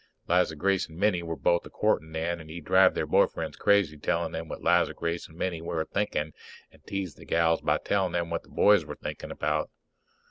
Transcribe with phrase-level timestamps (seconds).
[0.27, 3.55] Liza Grace and Minnie were both a courtin' then, and he'd drive their boy friends
[3.55, 6.33] crazy telling them what Liza Grace and Minnie were a thinking
[6.71, 9.69] and tease the gals by telling them what the boys were thinking about.